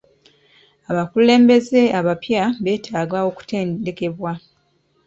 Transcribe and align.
Abakulembeze 0.89 1.81
abapya 1.99 2.43
beetaaga 2.63 3.17
okutendekebwa. 3.29 4.31